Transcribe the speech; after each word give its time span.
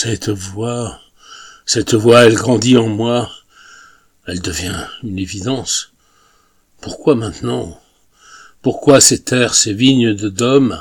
Cette 0.00 0.28
voix, 0.28 1.00
cette 1.66 1.94
voix, 1.94 2.24
elle 2.24 2.36
grandit 2.36 2.76
en 2.76 2.86
moi, 2.86 3.32
elle 4.28 4.40
devient 4.40 4.86
une 5.02 5.18
évidence. 5.18 5.90
Pourquoi 6.80 7.16
maintenant? 7.16 7.82
Pourquoi 8.62 9.00
ces 9.00 9.24
terres, 9.24 9.56
ces 9.56 9.72
vignes 9.72 10.14
de 10.14 10.28
dôme? 10.28 10.80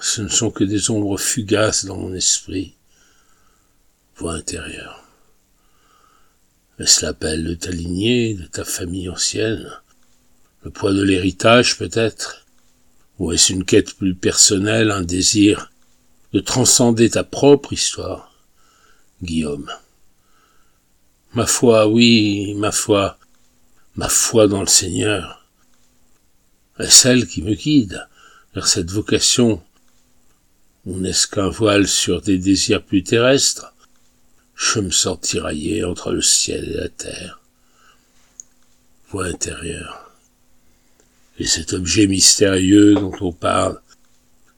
Ce 0.00 0.22
ne 0.22 0.28
sont 0.28 0.50
que 0.50 0.64
des 0.64 0.90
ombres 0.90 1.18
fugaces 1.18 1.84
dans 1.84 1.98
mon 1.98 2.14
esprit. 2.14 2.72
Voix 4.16 4.32
intérieure. 4.32 5.04
Est-ce 6.78 7.04
l'appel 7.04 7.44
de 7.44 7.52
ta 7.52 7.72
lignée, 7.72 8.32
de 8.32 8.46
ta 8.46 8.64
famille 8.64 9.10
ancienne? 9.10 9.70
Le 10.62 10.70
poids 10.70 10.94
de 10.94 11.02
l'héritage 11.02 11.76
peut-être? 11.76 12.46
Ou 13.18 13.32
est-ce 13.32 13.52
une 13.52 13.66
quête 13.66 13.92
plus 13.98 14.14
personnelle, 14.14 14.90
un 14.90 15.02
désir 15.02 15.70
de 16.36 16.40
transcender 16.42 17.08
ta 17.08 17.24
propre 17.24 17.72
histoire 17.72 18.30
Guillaume. 19.22 19.72
Ma 21.32 21.46
foi, 21.46 21.86
oui, 21.86 22.52
ma 22.56 22.72
foi, 22.72 23.18
ma 23.94 24.10
foi 24.10 24.46
dans 24.46 24.60
le 24.60 24.66
Seigneur 24.66 25.46
est 26.78 26.90
celle 26.90 27.26
qui 27.26 27.40
me 27.40 27.54
guide 27.54 28.06
vers 28.54 28.68
cette 28.68 28.90
vocation. 28.90 29.62
On 30.84 30.98
n'est-ce 30.98 31.26
qu'un 31.26 31.48
voile 31.48 31.88
sur 31.88 32.20
des 32.20 32.36
désirs 32.36 32.84
plus 32.84 33.02
terrestres 33.02 33.72
Je 34.54 34.80
me 34.80 34.90
sens 34.90 35.18
tiraillé 35.18 35.84
entre 35.84 36.12
le 36.12 36.20
ciel 36.20 36.68
et 36.68 36.76
la 36.76 36.90
terre. 36.90 37.40
Voix 39.08 39.24
intérieure. 39.24 40.10
Et 41.38 41.46
cet 41.46 41.72
objet 41.72 42.06
mystérieux 42.06 42.92
dont 42.92 43.16
on 43.22 43.32
parle, 43.32 43.80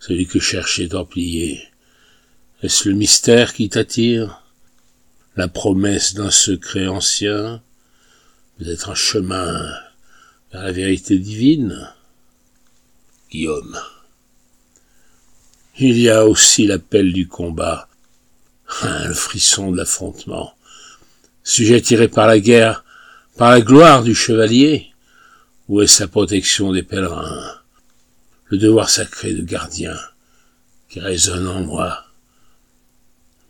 celui 0.01 0.27
que 0.27 0.38
cherchait 0.38 0.88
Templier, 0.88 1.69
est-ce 2.62 2.89
le 2.89 2.95
mystère 2.97 3.55
qui 3.55 3.69
t'attire? 3.69 4.43
La 5.37 5.47
promesse 5.47 6.15
d'un 6.15 6.33
secret 6.33 6.89
ancien? 6.89 7.62
Peut-être 8.58 8.91
un 8.91 8.97
chemin 8.97 9.55
vers 10.53 10.64
la 10.64 10.73
vérité 10.73 11.19
divine? 11.19 11.89
Guillaume. 13.31 13.78
Il 15.78 15.97
y 15.98 16.11
a 16.11 16.27
aussi 16.27 16.67
l'appel 16.67 17.12
du 17.12 17.28
combat, 17.28 17.89
hein, 18.83 19.06
le 19.06 19.14
frisson 19.14 19.70
de 19.70 19.77
l'affrontement. 19.77 20.55
Sujet 21.45 21.80
tiré 21.80 22.08
par 22.08 22.27
la 22.27 22.41
guerre, 22.41 22.84
par 23.36 23.53
la 23.53 23.61
gloire 23.61 24.03
du 24.03 24.17
chevalier, 24.17 24.89
où 25.69 25.80
est 25.80 25.86
sa 25.86 26.08
protection 26.08 26.73
des 26.73 26.83
pèlerins, 26.83 27.55
le 28.49 28.59
devoir 28.59 28.89
sacré 28.89 29.35
de 29.35 29.43
gardien 29.43 29.99
qui 30.89 31.01
résonne 31.01 31.47
en 31.47 31.61
moi 31.61 32.05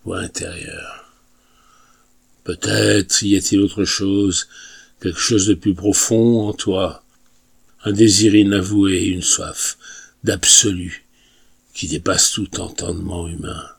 voix 0.03 0.19
intérieure. 0.19 1.05
Peut-être 2.43 3.23
y 3.23 3.35
a-t-il 3.35 3.61
autre 3.61 3.85
chose, 3.85 4.47
quelque 5.01 5.19
chose 5.19 5.47
de 5.47 5.53
plus 5.53 5.73
profond 5.73 6.47
en 6.47 6.53
toi, 6.53 7.03
un 7.83 7.91
désir 7.91 8.35
inavoué, 8.35 9.05
une 9.05 9.21
soif 9.21 9.77
d'absolu 10.23 11.05
qui 11.73 11.87
dépasse 11.87 12.31
tout 12.31 12.59
entendement 12.59 13.27
humain. 13.27 13.69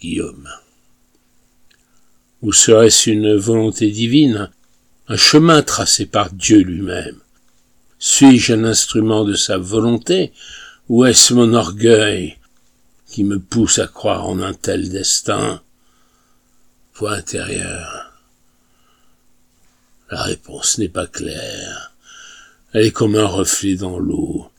Guillaume. 0.00 0.48
Ou 2.42 2.52
serait-ce 2.52 3.10
une 3.10 3.34
volonté 3.34 3.90
divine, 3.90 4.50
un 5.08 5.16
chemin 5.16 5.62
tracé 5.62 6.06
par 6.06 6.30
Dieu 6.30 6.58
lui-même 6.58 7.18
Suis-je 7.98 8.54
un 8.54 8.64
instrument 8.64 9.24
de 9.24 9.34
sa 9.34 9.58
volonté, 9.58 10.32
ou 10.88 11.04
est-ce 11.04 11.34
mon 11.34 11.52
orgueil, 11.54 12.38
qui 13.08 13.24
me 13.24 13.40
pousse 13.40 13.78
à 13.78 13.88
croire 13.88 14.28
en 14.28 14.40
un 14.40 14.54
tel 14.54 14.88
destin? 14.88 15.62
Voix 16.94 17.12
intérieure. 17.12 18.12
La 20.10 20.22
réponse 20.22 20.78
n'est 20.78 20.88
pas 20.88 21.06
claire. 21.06 21.92
Elle 22.72 22.86
est 22.86 22.92
comme 22.92 23.16
un 23.16 23.26
reflet 23.26 23.74
dans 23.74 23.98
l'eau, 23.98 24.50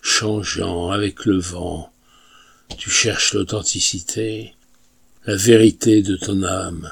changeant 0.00 0.90
avec 0.90 1.24
le 1.24 1.38
vent. 1.38 1.92
Tu 2.78 2.90
cherches 2.90 3.34
l'authenticité, 3.34 4.54
la 5.26 5.36
vérité 5.36 6.02
de 6.02 6.16
ton 6.16 6.42
âme. 6.42 6.90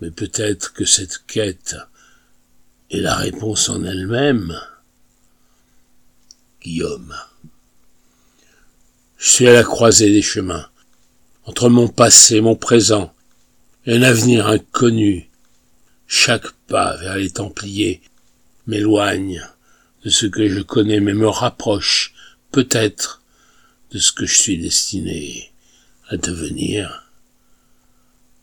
Mais 0.00 0.10
peut-être 0.10 0.72
que 0.72 0.84
cette 0.84 1.26
quête 1.26 1.76
est 2.90 3.00
la 3.00 3.14
réponse 3.14 3.68
en 3.68 3.84
elle-même. 3.84 4.58
Guillaume. 6.62 7.14
Je 9.16 9.28
suis 9.28 9.48
à 9.48 9.52
la 9.52 9.62
croisée 9.62 10.10
des 10.10 10.22
chemins, 10.22 10.68
entre 11.44 11.68
mon 11.68 11.88
passé, 11.88 12.40
mon 12.40 12.56
présent, 12.56 13.14
et 13.86 13.94
un 13.94 14.02
avenir 14.02 14.46
inconnu. 14.46 15.30
Chaque 16.06 16.50
pas 16.68 16.96
vers 16.96 17.16
les 17.16 17.30
Templiers 17.30 18.02
m'éloigne 18.66 19.42
de 20.04 20.10
ce 20.10 20.26
que 20.26 20.48
je 20.48 20.60
connais, 20.60 21.00
mais 21.00 21.14
me 21.14 21.28
rapproche, 21.28 22.14
peut-être, 22.52 23.22
de 23.92 23.98
ce 23.98 24.12
que 24.12 24.26
je 24.26 24.36
suis 24.36 24.58
destiné 24.58 25.52
à 26.08 26.16
devenir. 26.16 27.09